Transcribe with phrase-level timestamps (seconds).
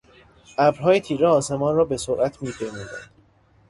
[0.57, 3.09] ابرهای تیره آسمان را به سرعت میپیمودند.